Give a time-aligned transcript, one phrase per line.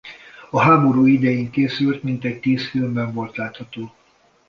[0.51, 3.91] A háború idején készült mintegy tíz filmben volt látható.